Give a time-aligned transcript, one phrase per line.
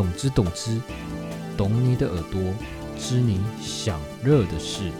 [0.00, 0.80] 懂之懂之，
[1.58, 2.40] 懂你的耳朵，
[2.96, 4.90] 知你想热的事。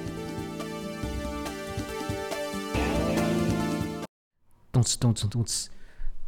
[4.70, 5.70] 动词动词动词，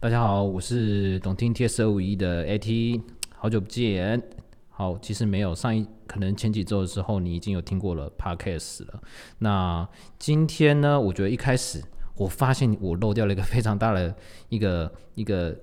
[0.00, 3.02] 大家好，我是懂听 T S 二五一的 AT，
[3.36, 4.22] 好久不见。
[4.70, 9.02] 好，其实没有上一可能前几周的时候，你已经有听过了 Podcast 了。
[9.40, 9.86] 那
[10.18, 11.84] 今天呢，我觉得一开始
[12.16, 14.16] 我发现我漏掉了一个非常大的
[14.48, 15.54] 一个一个。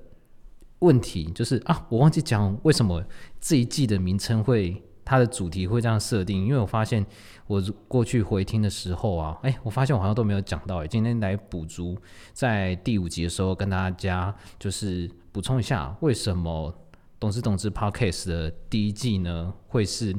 [0.80, 3.04] 问题就是啊，我忘记讲为什么
[3.40, 7.06] 这一季的名称会它的主题会这样设定，因为我发现
[7.48, 11.98] 我过去回听的时候啊，哎，我发现我好像都没有讲到哎，今天来补足，
[12.32, 16.74] 在第五集的时候跟大家就是补充一下，为什么
[17.20, 20.16] 懂事懂事 Podcast 的第一季呢会是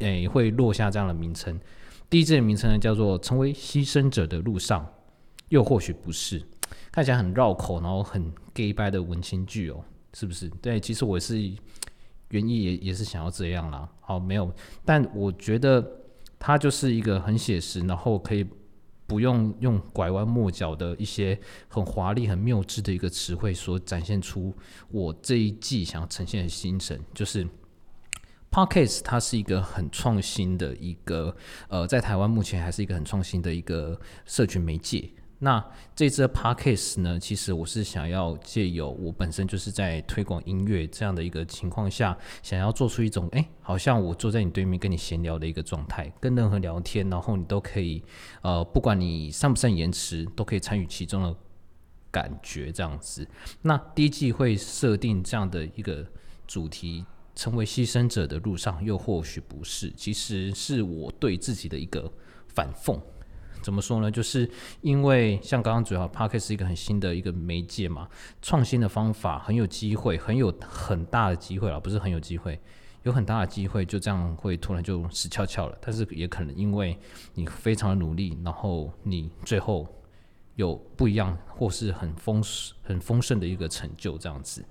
[0.00, 1.58] 诶会落下这样的名称？
[2.10, 4.86] 第一季的名称呢叫做成为牺牲者的路上，
[5.48, 6.42] 又或许不是。
[6.92, 9.84] 看起来很绕口，然后很 gay 白的文青剧哦，
[10.14, 10.48] 是不是？
[10.62, 11.36] 对，其实我是
[12.30, 13.88] 原意也也是想要这样啦。
[14.00, 14.52] 好，没有，
[14.84, 15.84] 但我觉得
[16.38, 18.46] 它就是一个很写实，然后可以
[19.06, 24.54] 不用用拐弯抹角的一些很华丽、很妙智的一个词汇，所展现出
[24.90, 27.46] 我这一季想要呈现的精神，就是
[28.50, 31.36] podcast 它是一个很创新的一个，
[31.68, 35.08] 呃，在台湾目前还是一个很创新的一个社群媒介。
[35.38, 35.62] 那
[35.94, 37.20] 这支 podcast 呢？
[37.20, 48.02] 其实我是想要借由我本身就是在推广音乐这样的一个情况下，想要做出一种哎，好像我坐在你对面跟你闲聊的一个状态，跟任何聊天，然后你都可以，
[48.40, 51.36] 呃，不管你善不善言辞，都可以参与其中的
[52.10, 53.28] 感觉这样子。
[53.60, 56.06] 那第一季会设定这样的一个
[56.46, 62.10] 主题，成为牺牲者的路上，又或许不是，其实是我对自己的一个
[62.48, 62.98] 反讽。
[63.66, 64.08] 怎么说呢？
[64.08, 64.48] 就是
[64.80, 68.08] 因为像刚刚主要 p a r k e 是一个很新的一个媒介嘛，
[68.40, 72.60] 创新的方法很有机会，很有很大的机会啊，不是很有机会，
[73.02, 75.76] 有很大的机会就这样会突然就死翘翘了。
[75.80, 76.96] 但是也可能因为
[77.34, 79.84] 你非常的努力，然后你最后
[80.54, 82.40] 有不一样或是很丰
[82.84, 84.64] 很丰盛的一个成就这样子，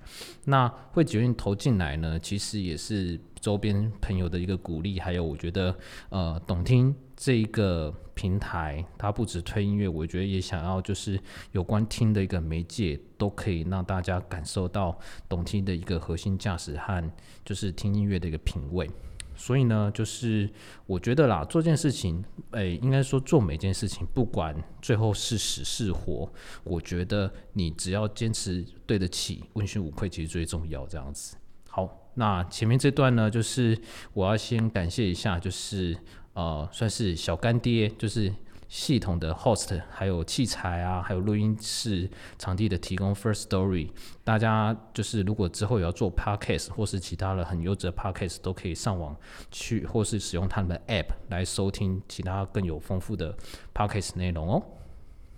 [0.46, 2.18] 那会决定投进来呢？
[2.18, 5.76] 其实也是周边朋友的一个鼓励，还有我觉得
[6.08, 6.94] 呃，懂听。
[7.14, 11.20] 这一个平台，它不止推音乐，我觉得也想要就是
[11.52, 17.12] 有关听的一个媒介，都可以让大家感受到懂听的一个核心价值和
[17.44, 18.90] 就是听音乐的一个品味。
[19.34, 20.48] 所以呢，就是
[20.86, 26.32] 我觉得啦，做件事情，诶，应该说做每件事情，不管最后是死是活，
[26.64, 30.86] 我觉得你只要坚持对得起，问心无愧，其实最重要。
[30.86, 31.36] 这样子。
[31.68, 33.78] 好，那前面这段呢，就是
[34.14, 35.98] 我要先感谢一下，就是。
[36.36, 38.30] 呃，算是小干爹，就是
[38.68, 43.14] 系统的 host，还有器材啊，还有录音室场地的提供。
[43.14, 43.88] First Story，
[44.22, 49.16] 大家就是如果之后有要做 podcast 或是其他的很优质的 podcast，都可以上网
[49.50, 53.34] 去，或是使用他们的 app 来收听其他更有丰富的
[53.72, 54.62] podcast 内容哦。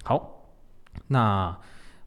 [0.02, 0.48] 好，
[1.06, 1.56] 那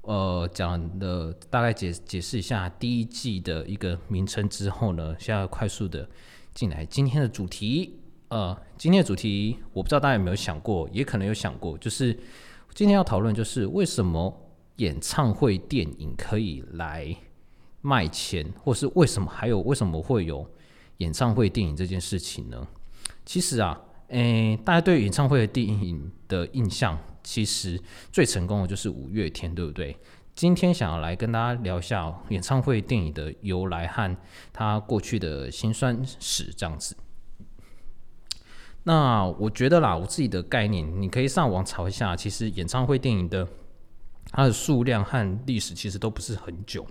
[0.02, 6.10] 呃讲的大概解解释一下第一季的一个名称之后呢，现在快速的
[6.54, 8.01] 进来今天的主题。
[8.32, 12.18] 呃，今天的主题我不知道大家有没有想过，也可能有想过，就是
[12.74, 14.34] 今天要讨论就是为什么
[14.78, 17.14] 演唱会电影可以来
[17.82, 20.50] 卖钱，或是为什么还有为什么会有
[21.00, 22.66] 演唱会电影这件事情呢？
[23.26, 23.78] 其实啊，
[24.08, 27.78] 诶，大家对演唱会电影的印象，其实
[28.14, 29.98] 最成功的就是五月天，对不对？
[30.34, 34.16] 今天想要来跟大家聊一下演唱会电影的由来和
[34.54, 36.96] 它过去的辛酸史，这样子。
[38.84, 42.16] 那我觉得啦，我自己的概念，你可以上网查一下。
[42.16, 43.48] 其实演唱会电影的
[44.32, 46.86] 它的数量和历史其实都不是很久。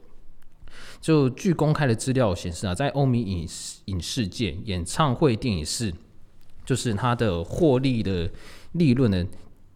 [1.01, 3.49] 就据公开的资料显示啊，在欧米影
[3.87, 5.93] 影视界，演唱会电影是
[6.65, 8.31] 就是它的获利的
[8.73, 9.27] 利润的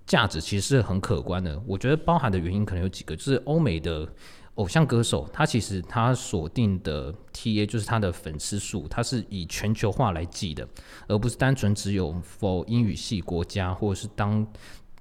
[0.06, 1.60] 价值其实是很可观的。
[1.66, 4.08] 我觉得包含的原因可能有几个，就是欧美的。
[4.56, 10.64] 偶像歌手，他其实他锁定的 TA 就是他的粉丝数，他是以全球化来计的，
[11.08, 14.46] 而不是单纯只有 for 英语系国家或者是当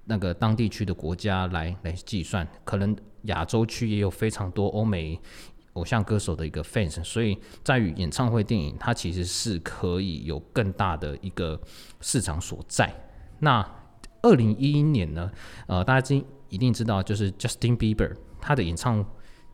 [0.06, 2.48] 那个当地区的国家来来计算。
[2.66, 5.20] 可能亚洲区也有非常多欧美
[5.74, 11.62] 偶像歌手的一个 fans，所以在于演唱会电影，它其实是可以有更大的一个
[12.02, 12.92] 市场所在。
[13.38, 13.64] 那
[14.24, 15.32] 二零一一年呢，
[15.68, 19.06] 呃，大家今一定知道，就是 Justin Bieber 他的演唱。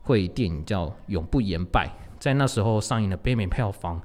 [0.02, 1.88] 会电影叫《永不言败》，
[2.20, 4.02] 在那时候上映的北美票房，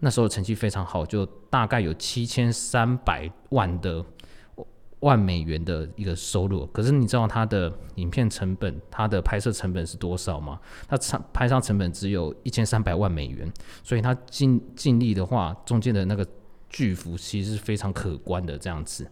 [0.00, 4.04] 那时候成绩非常好，就大概有七千三百万的
[5.00, 6.66] 万美元的一个收入。
[6.66, 10.60] 可是你知道它的影片成本，它的拍摄成本是多少吗？
[10.86, 13.50] 它拍拍摄成本只有一千三百万美元，
[13.82, 16.26] 所以他尽尽力的话，中间的那个
[16.68, 19.10] 巨幅其实是非常可观的这样子。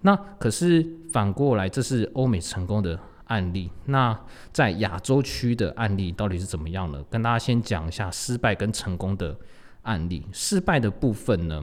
[0.00, 2.98] 那可是反过来，这是欧美成功的。
[3.26, 4.18] 案例，那
[4.52, 7.04] 在亚洲区的案例到底是怎么样呢？
[7.10, 9.36] 跟大家先讲一下失败跟成功的
[9.82, 10.26] 案例。
[10.32, 11.60] 失败的部分呢，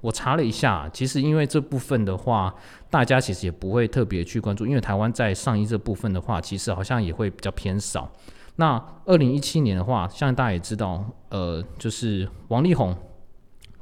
[0.00, 2.54] 我查了一下，其实因为这部分的话，
[2.90, 8.10] 大家其实也不会特别去关注，因为台湾在上映这部分的话，其实好像也会比较偏少。
[8.56, 12.96] 那二零一七年的话，像大家也知道，呃，就是王力宏。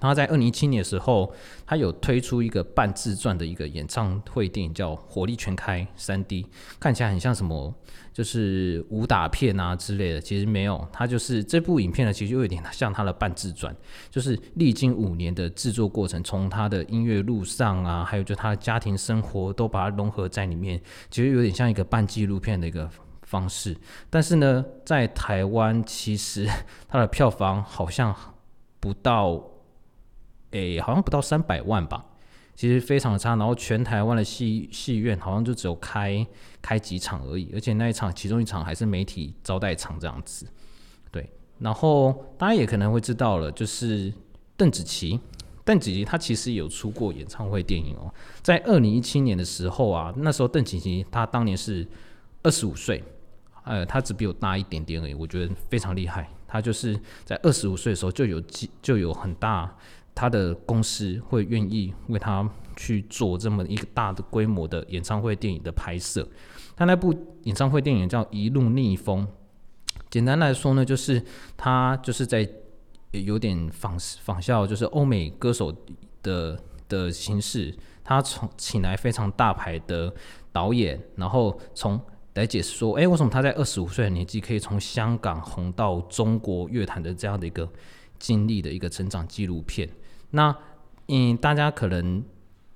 [0.05, 1.33] 他在二零一七年的时候，
[1.67, 6.47] 他有推出一个半自传的一个演唱会电影，叫《火力全开》三 D，
[6.79, 7.75] 看起来很像什么，
[8.12, 10.21] 就是武打片啊之类的。
[10.21, 13.75] 其实没有，他就是这部影片呢，其实有点像他的半自传，
[14.11, 20.81] 就是历经五年的制作过程，从他的音乐路上啊，还有就他的家庭生活，都把它融合在里面，
[21.11, 22.89] 其实有点像一个半纪录片的一个
[23.23, 23.77] 方式。
[24.11, 26.47] 但是呢，在台湾，其实
[26.89, 28.15] 它的票房好像
[28.79, 29.54] 不到。
[30.55, 32.05] 诶，好像不到三百万吧，
[32.55, 33.31] 其实非常的差。
[33.31, 36.25] 然后全台湾的戏戏院好像就只有开
[36.62, 40.47] 开几场而已，而且那一场其中一场还是媒体招待场这样子。
[41.11, 41.29] 对，
[41.59, 44.12] 然后大家也可能会知道了，就是
[44.56, 45.19] 邓紫棋，
[45.65, 51.85] 邓紫棋她其实有出过演唱会电影哦，在二零一七年的时候啊，那时候邓紫棋她当年是
[52.45, 53.03] 二十五岁，
[53.65, 56.31] 呃，她只比我大一点点而已，我觉得非常厉害。
[56.47, 58.41] 她就是在二十五岁的时候就有
[58.81, 59.77] 就有很大。
[60.14, 66.26] 他的公司会愿意为他去做这么一个大的规模的演唱会电影的拍摄。
[66.76, 69.26] 他那部演唱会电影叫《一路逆风》，
[70.11, 71.22] 简单来说呢，就是
[71.56, 72.49] 他就是在
[73.12, 75.75] 有点仿仿效，就是欧美歌手
[76.22, 76.58] 的
[76.88, 77.75] 的形式。
[78.02, 80.12] 他从请来非常大牌的
[80.52, 81.99] 导演，然后从
[82.34, 87.66] 来解释说，哎，为什么他在二十五岁的年纪可以从香港红到中国乐坛的这样的一个
[88.19, 89.88] 经历的一个成长纪录片。
[90.35, 90.55] 那
[91.07, 92.25] 嗯，大家可能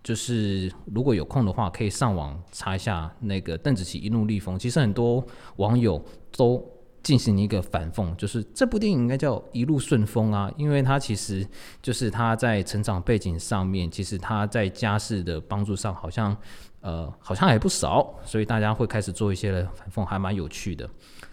[0.02, 4.56] 就是如果有空的话，可以上网查一下那个邓紫棋一路逆风。
[4.56, 5.26] 其实很多
[5.56, 6.00] 网友
[6.30, 6.64] 都
[7.02, 11.44] 进行一个反讽，就是这部电影应该叫一路顺风啊，因为它其实
[11.82, 16.36] 就是他在成长背景上面，其实他在家世的帮助上好像
[16.80, 20.88] 呃好像也不少，所以大家会开始做一些反讽，还蛮有趣的。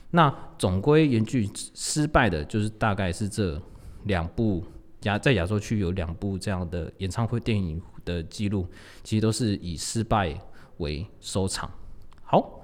[0.10, 3.62] 那总归言句，失败的就是大概是这
[4.06, 4.64] 两部。
[5.10, 8.68] 亚在亚洲区有两部这样的演唱会电影的记录，
[9.04, 10.38] 其实都是以失败
[10.78, 11.70] 为收场。
[12.24, 12.62] 好，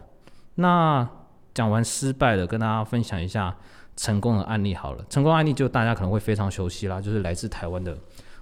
[0.55, 1.07] 那
[1.53, 3.55] 讲完失败的，跟大家分享一下
[3.95, 5.05] 成功的案例好了。
[5.09, 7.97] 成功案例就大家可能会非常熟悉啦，就是来自台湾的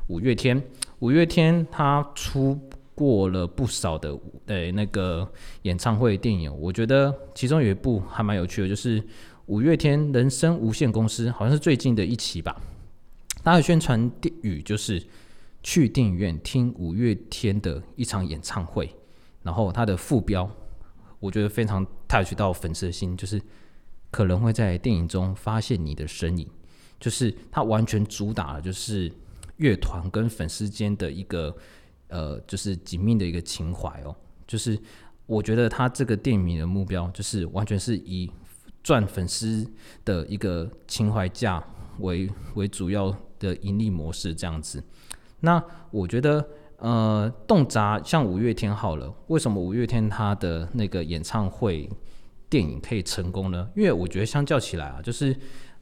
[0.08, 0.62] 五月天。
[1.00, 2.60] 五月天他出
[2.94, 4.18] 过了不少的
[4.48, 5.30] 呃那个
[5.62, 9.02] 演唱会电影，我觉得其中有一部还蛮有趣的，就是
[9.46, 12.56] 五月天人生无限公司，好像是最近的一期吧。
[13.44, 15.02] 他的宣传语就是
[15.64, 18.94] 去电影院听五月天的一场演唱会，
[19.44, 20.50] 然后他的副标
[21.20, 23.42] 我觉得非常 touch 到粉丝的心，就是
[24.12, 26.48] 可能会在电影中发现你的身影，
[27.00, 29.12] 就是他完全主打的就是
[29.58, 31.56] 乐团跟粉丝间的一个
[32.08, 34.16] 呃，就是紧密的一个情怀哦，
[34.48, 34.80] 就是
[35.26, 38.32] 我觉得他这个电影的目标就是完全是以
[38.82, 39.70] 赚粉丝
[40.06, 41.64] 的一个情怀价
[42.02, 43.16] 为为主要。
[43.40, 44.84] 的盈利模式这样子，
[45.40, 46.46] 那我觉得，
[46.80, 51.90] 呃，动闸像五月天好了，为什么五月天他的那个演唱会
[52.50, 53.70] 电影可以成功呢？
[53.78, 55.34] 因为我觉得相较起来啊，就是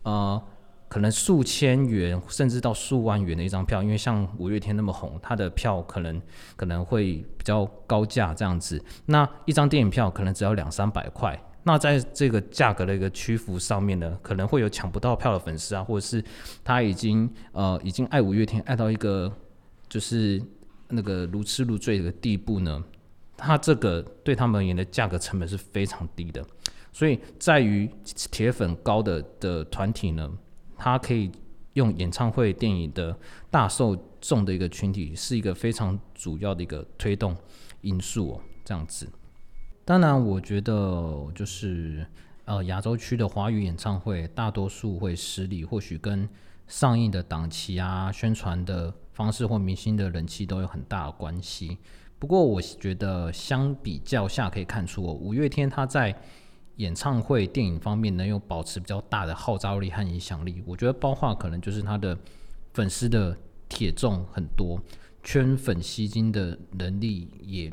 [0.04, 0.40] 呃，
[0.88, 6.22] 可能数千元甚至到数万元的一张票，因为像五月天那么红，他的票可能
[6.56, 11.42] 可能会比较高价这样子，那一张电影票可能只要两三百块。
[11.68, 16.24] 那在这个价格的一个屈服上面呢，可能会有抢不到票的粉丝啊，或者是
[16.64, 19.30] 他已经呃已经爱五月天爱到一个
[19.90, 20.42] 就是
[20.88, 22.82] 那个如痴如醉的地步呢，
[23.36, 26.42] 他这个对他们而言的价格成本是非常低的，
[26.94, 27.90] 所以在于
[28.32, 30.32] 铁粉高的的团体呢，
[30.78, 31.30] 他可以
[31.74, 33.14] 用演唱会电影的
[33.52, 37.36] 大受众的一个群体，是一个非常主要的一个推动
[37.82, 39.06] 因素哦，这样子。
[39.88, 42.06] 当然，我觉得就是
[42.44, 46.28] 呃，亚洲区的华语演唱会大多数会失利，或许跟
[46.68, 51.78] 上映的档期啊、宣传的方式或明星的人气都有很大的关系。
[52.20, 56.14] 不过，我觉得相比较下可以看出，五月天他在
[56.76, 60.62] 演唱会电影方面能有保持比较大的号召力和影响力。
[60.66, 62.18] 我觉得包括可能就是他的
[62.74, 63.38] 粉丝的
[63.70, 64.82] 铁重很多，
[65.24, 67.72] 圈粉吸金的能力也。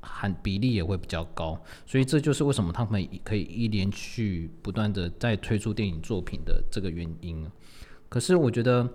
[0.00, 7.46] 含比例也会比较高，所以这就是为什么他们可以一连续不断的在推出电影作品的这个原因。
[8.08, 8.88] 可是我觉得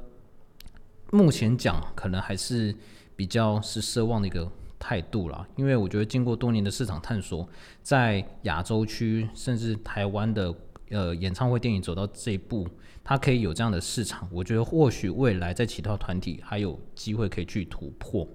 [1.12, 2.76] 目前讲可能还是
[3.16, 7.48] 比较是奢望的一个态度啦，因为我觉得经过多年的市场探索，
[7.82, 10.54] 在亚洲区甚至台湾的
[10.90, 12.68] 呃演唱会电影走到这一步，
[13.04, 18.28] 它可以有这样的市场，我觉得或许未来在其他团体还有机会可以去突破。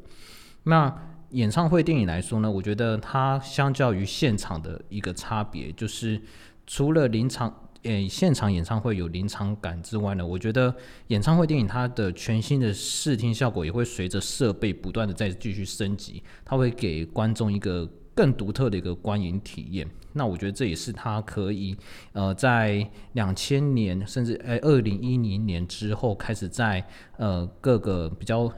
[0.62, 0.92] 那
[1.30, 6.20] 演唱会电影来说呢，我觉得它相较于现场的一个差别，就是
[6.66, 10.74] 除了临场，诶，现场演唱会有临场感之外呢，我觉得
[11.06, 19.88] 演唱会电影它的全新的视听效果也会随着设备不断的在继续升级，它会给观众一个更独特的一个观影体验。
[20.12, 21.76] 那我觉得这也是它可以，
[22.12, 26.84] 呃，在两千年甚至诶二零一零年之后开始在
[27.18, 28.52] 呃各个比较。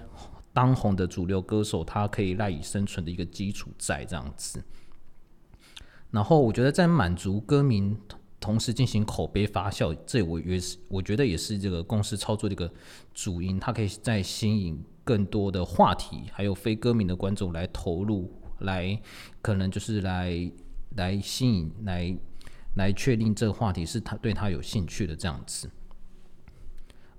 [0.53, 4.63] 当红的主流歌手，他可以赖以生存的一个基础在这样子。
[6.11, 7.97] 然后我觉得在满足歌迷
[8.39, 12.71] 同时进行口碑发酵，这我也是我觉得也是这个公司操作的一个
[13.15, 13.59] 主因。
[13.59, 19.01] 它可以在吸引更多的话题，还有非歌迷的观众来投入，来
[19.41, 20.53] 可能就是来
[20.97, 22.15] 来吸引，来
[22.75, 25.71] 来确定这个话题是他对他有兴趣的这样子。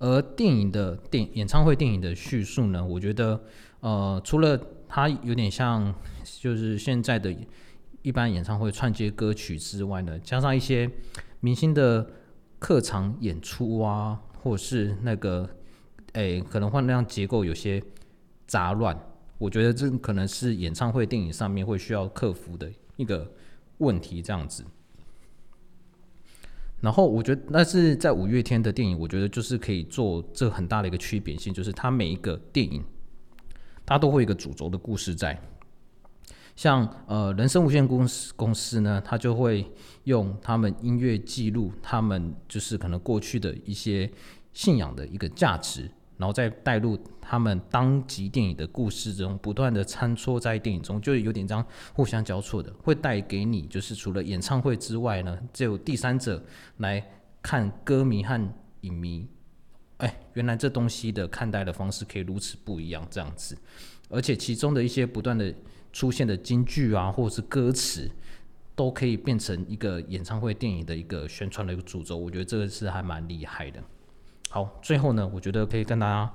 [0.04, 3.42] 而电影的电演唱会电影的叙述呢，我觉得，
[3.80, 5.96] 呃，除了它有点像
[6.42, 7.34] 就是现在的
[8.02, 10.92] 一般演唱会串接歌曲之外呢，加上一些
[11.40, 12.06] 明星的
[12.60, 15.50] 客场演出啊，或是那个，
[16.12, 17.82] 哎，可能换量结构有些
[18.46, 19.00] 杂乱，
[19.38, 23.32] 我觉得这可能是演唱会电影上面会需要克服的一个
[23.78, 24.66] 问题，这样子。
[26.84, 32.84] 然后我觉得，那是在五月天的电影，我觉得就是可以做这很大的一个区别性，就是它每一个电影，
[33.86, 35.42] 它都会有一个主轴的故事在。
[36.58, 39.66] 像呃，人生无限公司公司呢，他就会
[40.04, 44.12] 用他们音乐记录他们就是可能过去的一些
[44.52, 45.90] 信仰的一个价值。
[46.18, 56.44] 然后再带入他们当集电影的故事中，不断的参戳在电影中，就有点这样互相交错的，会带给你就是除了演唱会之外呢，就有第三者
[56.78, 57.04] 来
[57.42, 59.28] 看歌迷和影迷，
[59.98, 63.58] 哎，原来这东西的看待的方式可以如此不一样这样子，
[64.10, 65.54] 而且其中的一些不断的
[65.92, 68.10] 出现的金句啊，或者是歌词，
[68.76, 73.82] 都可以变成一个演唱会电影的一个宣传的一个主轴，我觉得这个是还蛮厉害的。
[74.54, 76.32] 好，最后呢，我觉得可以跟大家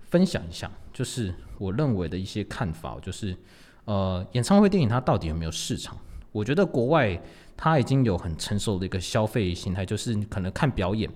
[0.00, 3.36] 分享一下，就是我认为的一些看法，就是
[3.84, 5.94] 呃，演唱会电影它到底有没有市场？
[6.32, 7.20] 我觉得国外
[7.54, 11.06] 它已经有很成熟的一个消费心态，就是可能看表演，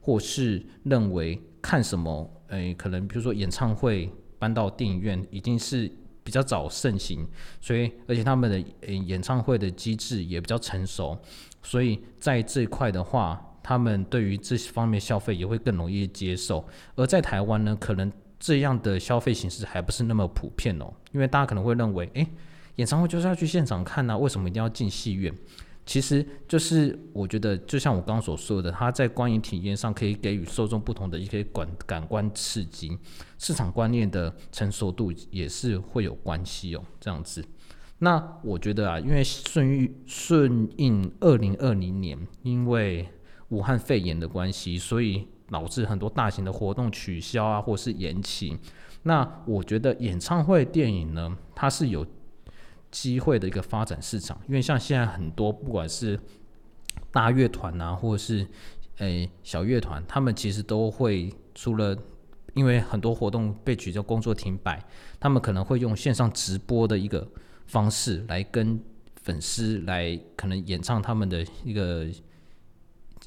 [0.00, 5.86] 或是认为看什么，诶，可能比如说演唱会搬到电影院已经是
[6.22, 7.28] 比较早盛行，
[7.60, 11.20] 所以而且他们的诶演唱会的机制也比较成熟，
[11.62, 13.50] 所以在这一块的话。
[13.64, 20.92] 他们对于这方面消费也会更容易接受，而在台湾呢，可能这样的消费形式还不是那么普遍哦。
[21.12, 22.26] 因为大家可能会认为，诶，
[22.76, 25.34] 演唱会就是要去现场看呢，为什么一定要进戏院？
[25.86, 32.98] 其实就是我觉得，就像我刚刚所说的，它在观影体验上可以给予受众不同的一些感感官刺激，
[33.38, 36.82] 市场观念的成熟度也是会有关系哦。
[36.98, 37.44] 这样子，
[37.98, 43.06] 那我觉得啊，因为顺应顺应二零二零年，因为
[43.54, 48.58] 武汉肺炎的关系，所以导致很多大型的活动取消啊，或是延期。
[49.04, 52.04] 那我觉得演唱会电影呢，它是有
[52.90, 56.18] 机会的一个发展市场，因为像现在很多不管是
[57.12, 58.44] 大乐团啊，或者是
[58.96, 61.96] 诶小乐团，他们其实都会除了
[62.54, 64.84] 因为很多活动被取消、工作停摆，
[65.20, 67.24] 他们可能会用线上直播的一个
[67.66, 68.80] 方式来跟
[69.22, 72.08] 粉丝来可能演唱他们的一个。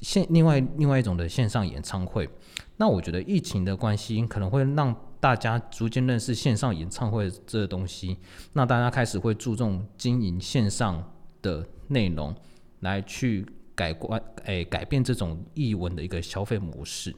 [0.00, 2.28] 线另外另外一种的线上演唱会，
[2.76, 8.16] 那我觉得疫情的关系可能会让大家逐渐认识线上演唱会这个东西，
[8.52, 11.02] 那大家开始会注重经营线上
[11.42, 12.34] 的内容，
[12.80, 17.14] 来去改观诶改变这种译文的一个消费模式。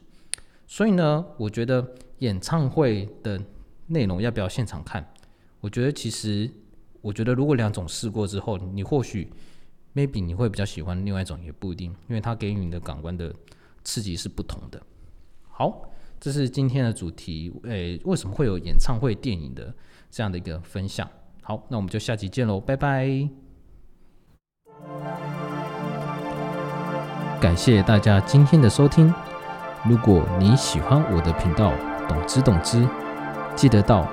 [0.65, 3.39] 所以呢，我觉得演唱会的
[3.87, 5.07] 内容要不要现场看？
[5.59, 6.49] 我觉得其实，
[7.01, 9.31] 我觉得如果两种试过之后，你或许。
[9.93, 13.33] Maybe 你会比较喜欢另外一种，也不一定，因为它给予你的感官的
[13.83, 14.81] 刺激是不同的。
[15.49, 19.73] 好，这是今天的主题，诶，为什么会有演唱会电影的
[20.09, 21.07] 这样的一个分享？
[21.41, 23.29] 好，那我们就下集见喽，拜拜！
[27.39, 29.11] 感谢大家今天的收听。
[29.83, 31.73] 如果你喜欢我的频道，
[32.07, 32.87] 懂之懂之，
[33.55, 34.07] 记得到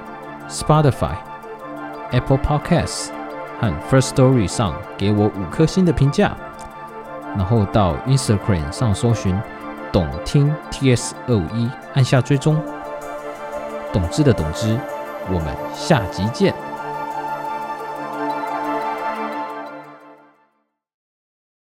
[0.49, 1.19] Spotify、
[2.11, 3.18] Apple Podcasts。
[3.61, 6.37] 和 First Story 上给我五颗星的评价，
[7.37, 9.39] 然后到 Instagram 上搜寻
[9.93, 12.61] “懂听 TS 二五一”，按下追踪。
[13.93, 14.79] 懂之的懂之，
[15.29, 16.55] 我们下集见。